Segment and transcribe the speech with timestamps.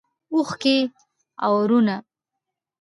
[0.33, 0.75] اوښکې
[1.45, 1.95] اورونه